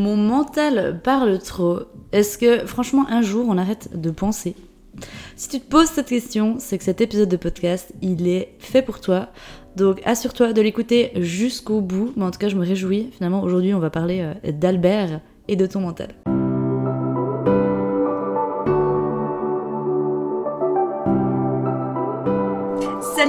[0.00, 1.80] mon mental parle trop
[2.12, 4.56] Est-ce que franchement un jour on arrête de penser?
[5.36, 8.82] Si tu te poses cette question, c'est que cet épisode de podcast, il est fait
[8.82, 9.28] pour toi.
[9.76, 12.12] Donc assure-toi de l'écouter jusqu'au bout.
[12.16, 13.10] Mais en tout cas, je me réjouis.
[13.12, 16.08] Finalement, aujourd'hui, on va parler euh, d'Albert et de ton mental.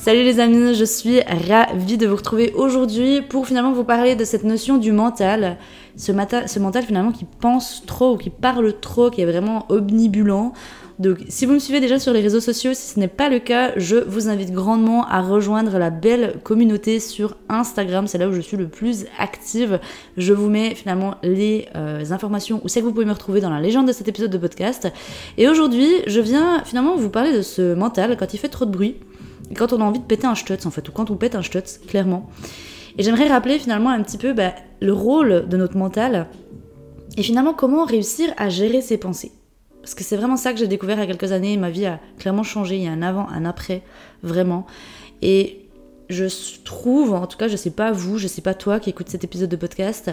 [0.00, 4.24] Salut les amis, je suis ravie de vous retrouver aujourd'hui pour finalement vous parler de
[4.24, 5.58] cette notion du mental.
[5.94, 10.54] Ce, mental finalement qui pense trop ou qui parle trop, qui est vraiment omnibulant.
[10.98, 13.40] Donc si vous me suivez déjà sur les réseaux sociaux, si ce n'est pas le
[13.40, 18.06] cas, je vous invite grandement à rejoindre la belle communauté sur Instagram.
[18.06, 19.80] C'est là où je suis le plus active.
[20.16, 23.50] Je vous mets finalement les euh, informations où c'est que vous pouvez me retrouver dans
[23.50, 24.90] la légende de cet épisode de podcast.
[25.36, 28.70] Et aujourd'hui, je viens finalement vous parler de ce mental quand il fait trop de
[28.70, 28.96] bruit
[29.54, 31.42] quand on a envie de péter un stutz, en fait, ou quand on pète un
[31.42, 32.28] stutz, clairement.
[32.98, 36.26] Et j'aimerais rappeler finalement un petit peu bah, le rôle de notre mental
[37.16, 39.32] et finalement comment réussir à gérer ses pensées.
[39.80, 41.56] Parce que c'est vraiment ça que j'ai découvert il y a quelques années.
[41.56, 42.76] Ma vie a clairement changé.
[42.76, 43.82] Il y a un avant, un après,
[44.22, 44.66] vraiment.
[45.22, 45.68] Et
[46.10, 46.26] je
[46.64, 49.24] trouve, en tout cas, je sais pas vous, je sais pas toi qui écoute cet
[49.24, 50.10] épisode de podcast,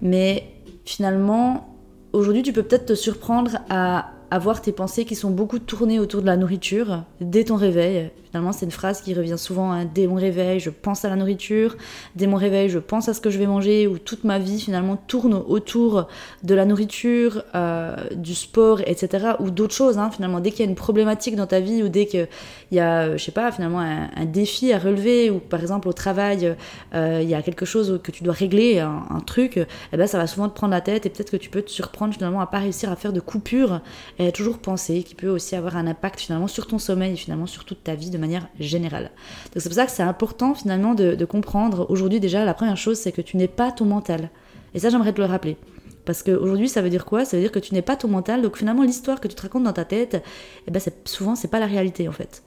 [0.00, 0.44] mais
[0.84, 1.76] finalement,
[2.12, 6.20] aujourd'hui, tu peux peut-être te surprendre à avoir tes pensées qui sont beaucoup tournées autour
[6.20, 8.10] de la nourriture dès ton réveil.
[8.34, 11.14] Finalement, c'est une phrase qui revient souvent hein, dès mon réveil, je pense à la
[11.14, 11.76] nourriture.
[12.16, 13.86] Dès mon réveil, je pense à ce que je vais manger.
[13.86, 16.08] Ou toute ma vie finalement tourne autour
[16.42, 19.34] de la nourriture, euh, du sport, etc.
[19.38, 19.98] Ou d'autres choses.
[19.98, 22.26] Hein, finalement, dès qu'il y a une problématique dans ta vie ou dès qu'il
[22.72, 25.92] y a, euh, je sais pas, finalement un, défi à relever ou par exemple au
[25.92, 26.56] travail,
[26.92, 29.58] euh, il y a quelque chose que tu dois régler, un, truc,
[29.92, 31.70] eh ben ça va souvent te prendre la tête et peut-être que tu peux te
[31.70, 33.80] surprendre finalement à pas réussir à faire de coupure
[34.26, 37.46] à toujours penser, qui peut aussi avoir un impact finalement sur ton sommeil et finalement
[37.46, 39.10] sur toute ta vie de manière générale.
[39.52, 42.98] Donc c'est pour ça que c'est important finalement de, comprendre aujourd'hui déjà la première chose
[42.98, 44.30] c'est que tu n'es pas ton mental.
[44.74, 45.56] Et ça j'aimerais te le rappeler.
[46.04, 47.24] Parce qu'aujourd'hui, ça veut dire quoi?
[47.24, 48.42] Ça veut dire que tu n'es pas ton mental.
[48.42, 50.22] Donc finalement, l'histoire que tu te racontes dans ta tête,
[50.66, 52.42] eh ben, souvent, c'est pas la réalité en fait.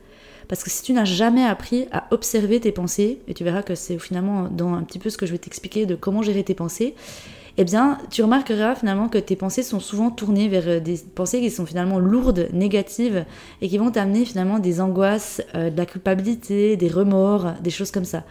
[0.47, 3.75] Parce que si tu n'as jamais appris à observer tes pensées, et tu verras que
[3.75, 6.53] c'est finalement dans un petit peu ce que je vais t'expliquer de comment gérer tes
[6.53, 6.95] pensées,
[7.59, 11.41] eh bien, tu remarqueras finalement que tes pensées sont souvent tournées vers euh, des pensées
[11.41, 13.25] qui sont finalement lourdes, négatives,
[13.62, 17.90] et qui vont t'amener finalement des angoisses, euh, de la culpabilité, des remords, des choses
[17.90, 18.23] comme ça.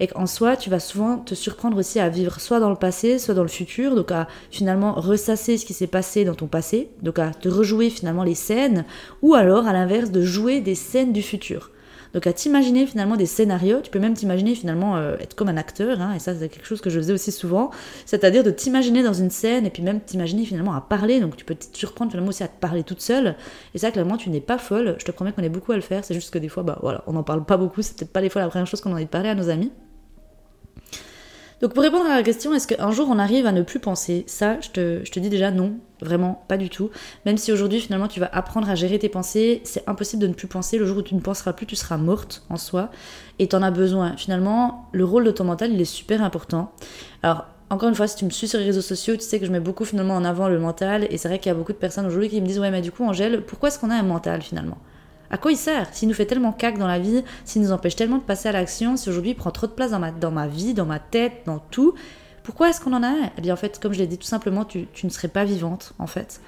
[0.00, 3.18] Et qu'en soi, tu vas souvent te surprendre aussi à vivre soit dans le passé,
[3.18, 6.88] soit dans le futur, donc à finalement ressasser ce qui s'est passé dans ton passé,
[7.02, 8.86] donc à te rejouer finalement les scènes,
[9.20, 11.71] ou alors à l'inverse de jouer des scènes du futur.
[12.14, 15.56] Donc à t'imaginer finalement des scénarios, tu peux même t'imaginer finalement euh, être comme un
[15.56, 17.70] acteur, hein, et ça c'est quelque chose que je faisais aussi souvent,
[18.04, 21.44] c'est-à-dire de t'imaginer dans une scène et puis même t'imaginer finalement à parler, donc tu
[21.44, 23.36] peux te surprendre finalement aussi à te parler toute seule,
[23.74, 25.82] et ça clairement tu n'es pas folle, je te promets qu'on est beaucoup à le
[25.82, 28.12] faire, c'est juste que des fois bah voilà, on n'en parle pas beaucoup, c'est peut-être
[28.12, 29.72] pas des fois la première chose qu'on a envie de parler à nos amis.
[31.62, 34.24] Donc pour répondre à la question, est-ce qu'un jour on arrive à ne plus penser
[34.26, 36.90] Ça, je te, je te dis déjà non, vraiment pas du tout.
[37.24, 40.34] Même si aujourd'hui finalement tu vas apprendre à gérer tes pensées, c'est impossible de ne
[40.34, 40.76] plus penser.
[40.76, 42.90] Le jour où tu ne penseras plus, tu seras morte en soi
[43.38, 44.16] et tu en as besoin.
[44.16, 46.72] Finalement, le rôle de ton mental, il est super important.
[47.22, 49.46] Alors encore une fois, si tu me suis sur les réseaux sociaux, tu sais que
[49.46, 51.06] je mets beaucoup finalement en avant le mental.
[51.10, 52.82] Et c'est vrai qu'il y a beaucoup de personnes aujourd'hui qui me disent Ouais, mais
[52.82, 54.78] du coup, Angèle, pourquoi est-ce qu'on a un mental finalement?
[55.32, 57.96] À quoi il sert S'il nous fait tellement cac dans la vie, s'il nous empêche
[57.96, 60.30] tellement de passer à l'action, si aujourd'hui il prend trop de place dans ma, dans
[60.30, 61.94] ma vie, dans ma tête, dans tout,
[62.42, 63.30] pourquoi est-ce qu'on en a un?
[63.38, 65.44] Eh bien en fait, comme je l'ai dit tout simplement, tu, tu ne serais pas
[65.44, 66.40] vivante en fait.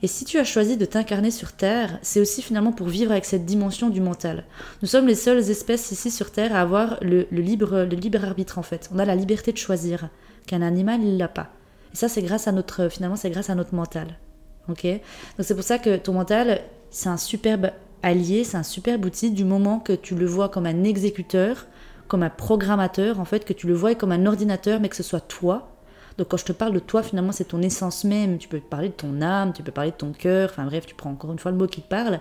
[0.00, 3.24] Et si tu as choisi de t'incarner sur Terre, c'est aussi finalement pour vivre avec
[3.24, 4.44] cette dimension du mental.
[4.80, 8.58] Nous sommes les seules espèces ici sur Terre à avoir le, libre, le libre arbitre
[8.58, 8.90] en fait.
[8.92, 10.08] On a la liberté de choisir,
[10.46, 11.50] qu'un animal il l'a pas.
[11.92, 14.18] Et ça c'est grâce à notre finalement c'est grâce à notre mental.
[14.68, 14.84] Ok?
[14.84, 15.00] Donc
[15.40, 17.70] c'est pour ça que ton mental c'est un superbe
[18.02, 21.66] allié, c'est un super outil du moment que tu le vois comme un exécuteur,
[22.08, 25.02] comme un programmateur, en fait, que tu le vois comme un ordinateur, mais que ce
[25.02, 25.68] soit toi.
[26.18, 28.38] Donc quand je te parle de toi, finalement, c'est ton essence même.
[28.38, 30.94] Tu peux parler de ton âme, tu peux parler de ton cœur, enfin bref, tu
[30.94, 32.20] prends encore une fois le mot qui te parle.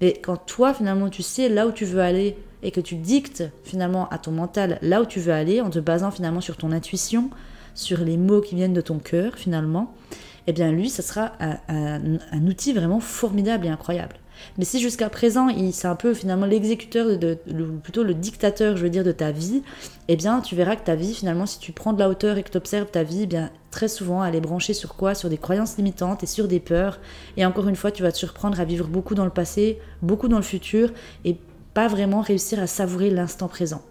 [0.00, 3.44] Mais quand toi, finalement, tu sais là où tu veux aller et que tu dictes
[3.64, 6.70] finalement à ton mental là où tu veux aller, en te basant finalement sur ton
[6.70, 7.30] intuition,
[7.74, 9.94] sur les mots qui viennent de ton cœur, finalement,
[10.46, 11.32] eh bien lui, ce sera
[11.68, 14.16] un outil vraiment formidable et incroyable.
[14.58, 17.38] Mais si jusqu'à présent, c'est un peu finalement l'exécuteur, de,
[17.82, 19.62] plutôt le dictateur, je veux dire, de ta vie,
[20.08, 22.42] eh bien, tu verras que ta vie, finalement, si tu prends de la hauteur et
[22.42, 25.14] que tu observes ta vie, eh bien, très souvent, elle est branchée sur quoi?
[25.14, 26.98] Sur des croyances limitantes et sur des peurs.
[27.36, 30.28] Et encore une fois, tu vas te surprendre à vivre beaucoup dans le passé, beaucoup
[30.28, 30.92] dans le futur,
[31.24, 31.36] et
[31.74, 33.82] pas vraiment réussir à savourer l'instant présent.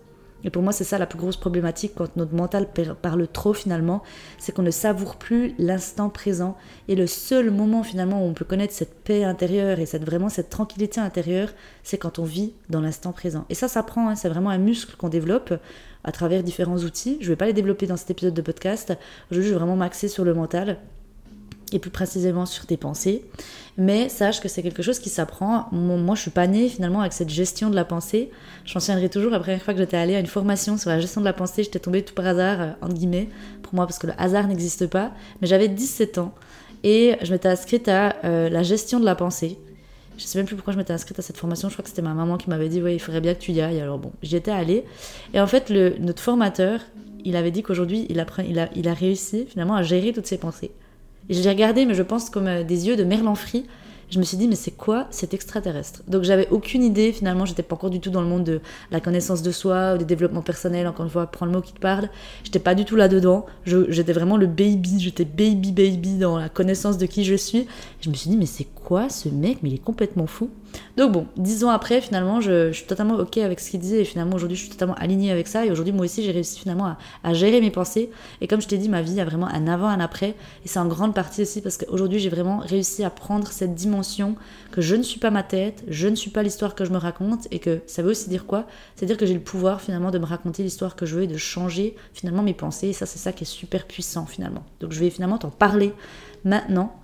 [0.43, 2.67] Et pour moi, c'est ça la plus grosse problématique quand notre mental
[3.01, 4.03] parle trop finalement,
[4.37, 6.55] c'est qu'on ne savoure plus l'instant présent.
[6.87, 10.29] Et le seul moment finalement où on peut connaître cette paix intérieure et cette, vraiment
[10.29, 11.49] cette tranquillité intérieure,
[11.83, 13.45] c'est quand on vit dans l'instant présent.
[13.49, 15.53] Et ça, ça prend, hein, c'est vraiment un muscle qu'on développe
[16.03, 17.17] à travers différents outils.
[17.21, 18.95] Je ne vais pas les développer dans cet épisode de podcast.
[19.31, 20.77] Je vais vraiment m'axer sur le mental
[21.75, 23.25] et plus précisément sur tes pensées.
[23.77, 25.67] Mais sache que c'est quelque chose qui s'apprend.
[25.71, 28.31] Moi, je suis pas née finalement avec cette gestion de la pensée.
[28.63, 31.19] Je m'en toujours la première fois que j'étais allée à une formation sur la gestion
[31.19, 31.63] de la pensée.
[31.63, 33.27] J'étais tombée tout par hasard, euh, entre guillemets,
[33.61, 35.11] pour moi, parce que le hasard n'existe pas.
[35.41, 36.33] Mais j'avais 17 ans
[36.83, 39.59] et je m'étais inscrite à euh, la gestion de la pensée.
[40.17, 41.67] Je sais même plus pourquoi je m'étais inscrite à cette formation.
[41.67, 43.51] Je crois que c'était ma maman qui m'avait dit, ouais, il faudrait bien que tu
[43.51, 43.81] y ailles.
[43.81, 44.85] Alors bon, j'y étais allée.
[45.33, 46.79] Et en fait, le, notre formateur,
[47.25, 48.25] il avait dit qu'aujourd'hui, il,
[48.75, 50.71] il a réussi finalement à gérer toutes ses pensées.
[51.29, 53.65] Et je l'ai regardé, mais je pense comme euh, des yeux de Merlan Free.
[54.11, 56.03] Je me suis dit, mais c'est quoi cet extraterrestre?
[56.07, 58.61] Donc j'avais aucune idée, finalement, j'étais pas encore du tout dans le monde de
[58.91, 61.73] la connaissance de soi ou du développement personnel, encore une fois, prends le mot qui
[61.73, 62.09] te parle.
[62.43, 63.47] J'étais pas du tout là-dedans.
[63.65, 67.67] J'étais vraiment le baby, j'étais baby baby dans la connaissance de qui je suis.
[67.99, 69.57] je me suis dit, mais c'est quoi ce mec?
[69.63, 70.51] Mais il est complètement fou.
[70.97, 74.05] Donc bon, dix ans après, finalement, je, suis totalement ok avec ce qu'il disait et
[74.05, 75.65] finalement aujourd'hui, je suis totalement alignée avec ça.
[75.65, 78.09] Et aujourd'hui, moi aussi, j'ai réussi finalement à, gérer mes pensées.
[78.39, 80.35] Et comme je t'ai dit, ma vie a vraiment un avant, un après.
[80.63, 84.35] Et c'est en grande partie aussi parce qu'aujourd'hui, j'ai vraiment réussi à prendre cette dimension
[84.71, 86.97] que je ne suis pas ma tête, je ne suis pas l'histoire que je me
[86.97, 88.65] raconte et que ça veut aussi dire quoi?
[88.95, 91.37] C'est-à-dire que j'ai le pouvoir finalement de me raconter l'histoire que je veux et de
[91.37, 92.87] changer finalement mes pensées.
[92.87, 94.63] Et ça, c'est ça qui est super puissant finalement.
[94.79, 95.93] Donc je vais finalement t'en parler
[96.45, 96.95] maintenant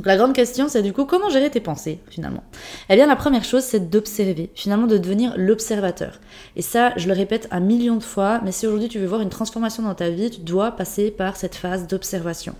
[0.00, 2.42] donc la grande question, c'est du coup comment gérer tes pensées finalement?
[2.88, 6.20] Eh bien la première chose, c'est d'observer, finalement de devenir l'observateur.
[6.56, 9.20] Et ça, je le répète un million de fois, mais si aujourd'hui tu veux voir
[9.20, 12.54] une transformation dans ta vie, tu dois passer par cette phase d'observation.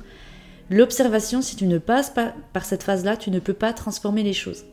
[0.69, 4.35] L'observation, si tu ne passes pas par cette phase-là, tu ne peux pas transformer les
[4.35, 4.65] choses.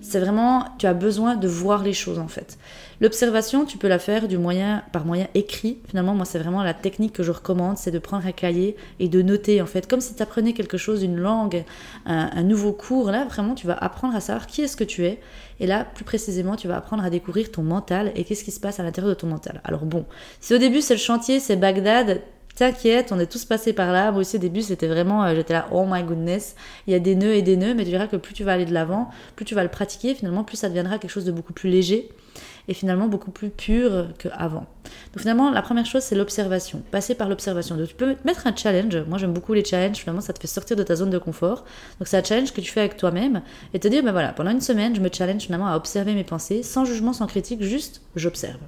[0.00, 2.58] C'est vraiment, tu as besoin de voir les choses en fait.
[3.00, 5.78] L'observation, tu peux la faire du moyen, par moyen écrit.
[5.88, 9.08] Finalement, moi, c'est vraiment la technique que je recommande, c'est de prendre un cahier et
[9.08, 11.64] de noter en fait, comme si tu apprenais quelque chose, une langue,
[12.06, 13.10] un, nouveau cours.
[13.10, 15.20] Là, vraiment, tu vas apprendre à savoir qui est-ce que tu es.
[15.58, 18.60] Et là, plus précisément, tu vas apprendre à découvrir ton mental et qu'est-ce qui se
[18.60, 19.60] passe à l'intérieur de ton mental.
[19.64, 20.04] Alors bon,
[20.40, 22.20] si au début c'est le chantier, c'est Bagdad,
[22.54, 24.12] T'inquiète, on est tous passés par là.
[24.12, 26.54] Moi aussi, au début, c'était vraiment, euh, j'étais là, oh my goodness,
[26.86, 28.52] il y a des nœuds et des nœuds, mais tu verras que plus tu vas
[28.52, 31.32] aller de l'avant, plus tu vas le pratiquer, finalement, plus ça deviendra quelque chose de
[31.32, 32.10] beaucoup plus léger
[32.68, 34.66] et finalement beaucoup plus pur qu'avant.
[35.12, 36.82] Donc finalement, la première chose, c'est l'observation.
[36.90, 37.76] Passer par l'observation.
[37.76, 38.96] Donc tu peux mettre un challenge.
[39.08, 39.96] Moi, j'aime beaucoup les challenges.
[39.96, 41.64] Finalement, ça te fait sortir de ta zone de confort.
[41.98, 43.42] Donc c'est un challenge que tu fais avec toi-même
[43.74, 46.24] et te dire, ben voilà, pendant une semaine, je me challenge finalement à observer mes
[46.24, 48.60] pensées, sans jugement, sans critique, juste j'observe.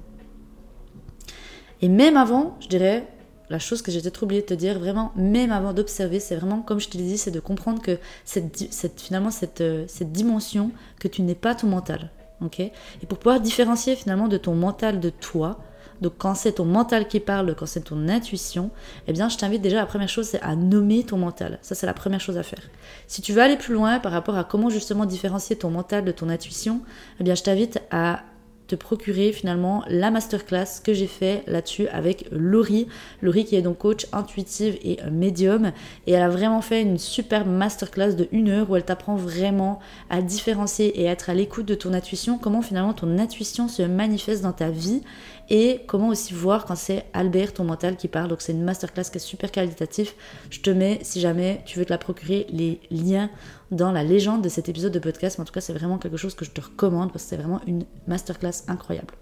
[1.81, 3.07] Et même avant, je dirais,
[3.49, 6.61] la chose que j'étais trop oublié de te dire, vraiment, même avant d'observer, c'est vraiment,
[6.61, 10.11] comme je te l'ai dit, c'est de comprendre que cette, cette finalement, cette, euh, cette
[10.11, 12.09] dimension, que tu n'es pas ton mental.
[12.41, 12.59] ok?
[12.59, 12.71] Et
[13.07, 15.59] pour pouvoir différencier finalement de ton mental de toi,
[16.01, 18.69] donc quand c'est ton mental qui parle, quand c'est ton intuition,
[19.07, 21.59] eh bien je t'invite déjà, la première chose, c'est à nommer ton mental.
[21.61, 22.61] Ça, c'est la première chose à faire.
[23.07, 26.11] Si tu veux aller plus loin par rapport à comment justement différencier ton mental de
[26.11, 26.81] ton intuition,
[27.19, 28.23] eh bien je t'invite à
[28.67, 32.87] te procurer finalement la masterclass que j'ai fait là-dessus avec Laurie.
[33.21, 35.71] Laurie qui est donc coach intuitive et médium.
[36.07, 39.79] Et elle a vraiment fait une super masterclass de une heure où elle t'apprend vraiment
[40.09, 43.81] à différencier et à être à l'écoute de ton intuition, comment finalement ton intuition se
[43.83, 45.01] manifeste dans ta vie
[45.49, 48.29] et comment aussi voir quand c'est Albert, ton mental, qui parle.
[48.29, 50.15] Donc c'est une masterclass qui est super qualitatif.
[50.49, 53.29] Je te mets, si jamais tu veux te la procurer, les liens
[53.71, 55.37] dans la légende de cet épisode de podcast.
[55.37, 57.37] Mais en tout cas, c'est vraiment quelque chose que je te recommande parce que c'est
[57.37, 59.13] vraiment une masterclass incroyable.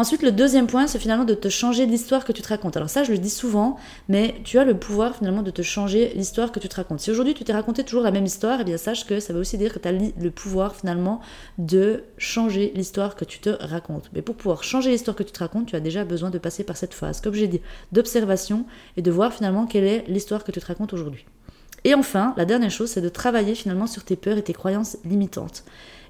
[0.00, 2.74] Ensuite, le deuxième point, c'est finalement de te changer l'histoire que tu te racontes.
[2.74, 3.76] Alors ça, je le dis souvent,
[4.08, 7.00] mais tu as le pouvoir finalement de te changer l'histoire que tu te racontes.
[7.00, 9.40] Si aujourd'hui tu t'es raconté toujours la même histoire, eh bien sache que ça veut
[9.40, 11.20] aussi dire que tu as le pouvoir finalement
[11.58, 14.08] de changer l'histoire que tu te racontes.
[14.14, 16.64] Mais pour pouvoir changer l'histoire que tu te racontes, tu as déjà besoin de passer
[16.64, 17.60] par cette phase, comme j'ai dit,
[17.92, 18.64] d'observation
[18.96, 21.26] et de voir finalement quelle est l'histoire que tu te racontes aujourd'hui.
[21.84, 24.96] Et enfin, la dernière chose, c'est de travailler finalement sur tes peurs et tes croyances
[25.04, 25.64] limitantes.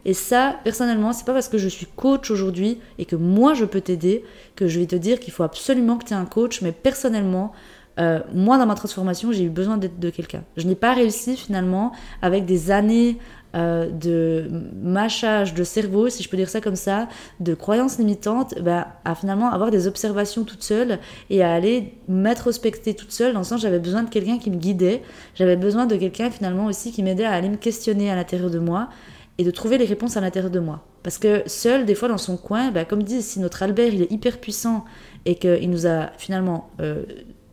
[0.05, 3.65] Et ça, personnellement, c'est pas parce que je suis coach aujourd'hui et que moi je
[3.65, 4.25] peux t'aider
[4.57, 7.53] que je vais te dire qu'il faut absolument que tu aies un coach, mais personnellement,
[7.99, 10.45] euh, moi dans ma transformation, j'ai eu besoin d'être de quelqu'un.
[10.57, 11.93] Je n'ai pas réussi finalement
[12.23, 13.19] avec des années
[13.57, 14.49] euh, de
[14.81, 17.09] mâchage de cerveau, si je peux dire ça comme ça,
[17.41, 22.95] de croyances limitantes, bah, à finalement avoir des observations toute seule et à aller m'introspecter
[22.95, 25.03] toute seule, dans le sens j'avais besoin de quelqu'un qui me guidait,
[25.35, 28.61] j'avais besoin de quelqu'un finalement aussi qui m'aidait à aller me questionner à l'intérieur de
[28.61, 28.89] moi
[29.41, 30.85] et de trouver les réponses à l'intérieur de moi.
[31.03, 34.03] Parce que seul, des fois, dans son coin, bah, comme dit, si notre Albert, il
[34.03, 34.85] est hyper puissant
[35.25, 37.05] et qu'il nous a finalement euh,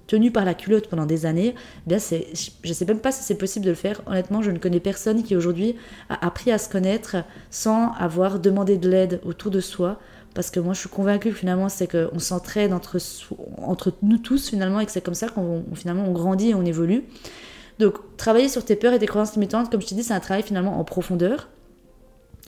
[0.05, 3.23] tenu par la culotte pendant des années, bien c'est, je ne sais même pas si
[3.23, 4.01] c'est possible de le faire.
[4.05, 5.77] Honnêtement, je ne connais personne qui aujourd'hui
[6.09, 9.97] a appris à se connaître sans avoir demandé de l'aide autour de soi.
[10.33, 12.97] Parce que moi, je suis convaincue que finalement, c'est qu'on s'entraide entre,
[13.59, 16.65] entre nous tous, finalement, et que c'est comme ça qu'on finalement on grandit et on
[16.65, 17.05] évolue.
[17.79, 20.19] Donc, travailler sur tes peurs et tes croyances limitantes, comme je t'ai dit, c'est un
[20.19, 21.47] travail finalement en profondeur.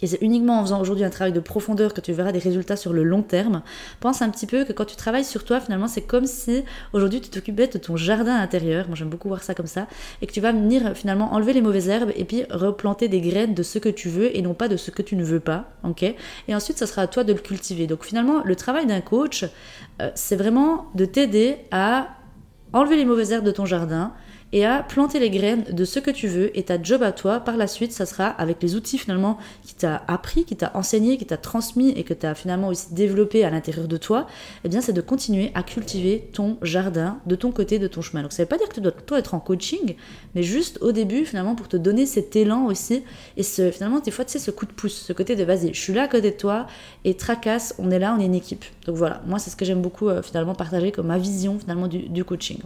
[0.02, 2.76] Et c'est uniquement en faisant aujourd'hui un travail de profondeur que tu verras des résultats
[2.76, 3.62] sur le long terme.
[4.00, 6.64] Pense un petit peu que quand tu travailles sur toi, finalement, c'est comme si
[6.94, 8.88] aujourd'hui tu t'occupais de ton jardin intérieur.
[8.88, 9.88] Moi, j'aime beaucoup voir ça comme ça.
[10.22, 13.54] Et que tu vas venir finalement enlever les mauvaises herbes et puis replanter des graines
[13.54, 15.70] de ce que tu veux et non pas de ce que tu ne veux pas.
[16.48, 17.88] Et ensuite, ça sera à toi de le cultiver.
[17.88, 19.46] Donc finalement, le travail d'un coach,
[20.02, 22.10] euh, c'est vraiment de t'aider à
[22.74, 24.14] enlever les mauvaises herbes de ton jardin
[24.52, 26.58] et à planter les graines de ce que tu veux.
[26.58, 29.76] Et ta job à toi, par la suite, ça sera avec les outils finalement qui
[29.76, 33.44] t'a appris, qui t'a enseigné, qui t'a transmis et que tu as finalement aussi développé
[33.44, 34.28] à l'intérieur de toi,
[34.64, 38.24] eh bien c'est de continuer à cultiver ton jardin de ton côté, de ton chemin.
[38.24, 39.96] Donc ça veut pas dire que tu dois toi être en coaching,
[40.36, 43.04] mais juste au début finalement pour te donner cet élan aussi
[43.38, 45.74] et ce, finalement des fois tu sais ce coup de pouce, ce côté de vas-y,
[45.74, 46.68] je suis là à côté de toi
[47.06, 48.66] et tracasse, on est là, on est une équipe.
[48.86, 51.88] Donc voilà, moi c'est ce que j'aime beaucoup euh, finalement partager comme ma vision finalement
[51.88, 52.60] du coaching.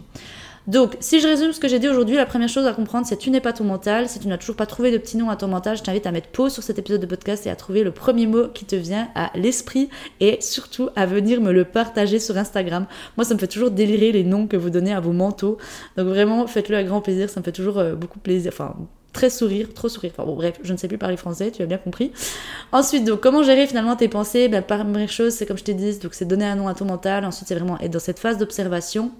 [0.66, 3.18] Donc, si je résume ce que j'ai dit aujourd'hui, la première chose à comprendre, c'est
[3.18, 4.08] tu n'es pas ton mental.
[4.08, 6.12] Si tu n'as toujours pas trouvé de petit nom à ton mental, je t'invite à
[6.12, 8.74] mettre pause sur cet épisode de podcast et à trouver le premier mot qui te
[8.74, 9.90] vient à l'esprit
[10.20, 12.86] et surtout à venir me le partager sur Instagram.
[13.18, 15.58] Moi, ça me fait toujours délirer les noms que vous donnez à vos manteaux.
[15.98, 17.28] Donc vraiment, faites-le avec grand plaisir.
[17.28, 18.50] Ça me fait toujours euh, beaucoup plaisir.
[18.54, 18.74] Enfin,
[19.12, 20.12] très sourire, trop sourire.
[20.16, 22.10] Enfin bon, bref, je ne sais plus parler français, tu as bien compris.
[22.72, 24.48] Ensuite, donc, comment gérer finalement tes pensées?
[24.48, 26.86] Ben, Première chose, c'est comme je t'ai dit, donc c'est donner un nom à ton
[26.86, 27.26] mental.
[27.26, 29.12] Ensuite, c'est vraiment être dans cette phase d'observation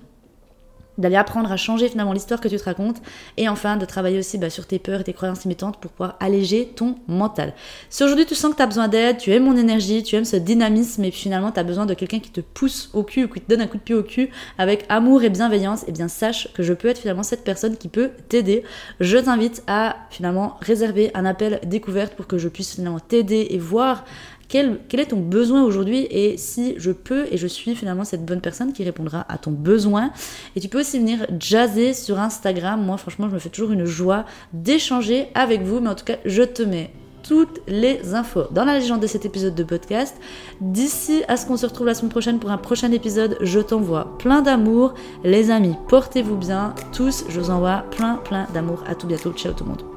[0.98, 3.02] d'aller apprendre à changer finalement l'histoire que tu te racontes
[3.36, 6.16] et enfin de travailler aussi bah, sur tes peurs et tes croyances limitantes pour pouvoir
[6.20, 7.54] alléger ton mental.
[7.90, 10.24] Si aujourd'hui tu sens que tu as besoin d'aide, tu aimes mon énergie, tu aimes
[10.24, 13.28] ce dynamisme et finalement tu as besoin de quelqu'un qui te pousse au cul ou
[13.28, 15.92] qui te donne un coup de pied au cul avec amour et bienveillance, et eh
[15.92, 18.62] bien sache que je peux être finalement cette personne qui peut t'aider.
[19.00, 23.58] Je t'invite à finalement réserver un appel découverte pour que je puisse finalement t'aider et
[23.58, 24.04] voir
[24.48, 28.40] quel, est ton besoin aujourd'hui et si je peux et je suis finalement cette bonne
[28.40, 30.10] personne qui répondra à ton besoin.
[30.56, 32.84] Et tu peux aussi venir jazzer sur Instagram.
[32.84, 35.80] Moi, franchement, je me fais toujours une joie d'échanger avec vous.
[35.80, 36.90] Mais en tout cas, je te mets
[37.24, 40.16] toutes les infos dans la légende de cet épisode de podcast.
[40.60, 44.16] D'ici à ce qu'on se retrouve la semaine prochaine pour un prochain épisode, je t'envoie
[44.18, 44.94] plein d'amour.
[45.24, 46.74] Les amis, portez-vous bien.
[46.92, 48.84] Tous, je vous envoie plein, plein d'amour.
[48.86, 49.32] À tout bientôt.
[49.32, 49.93] Ciao tout le monde.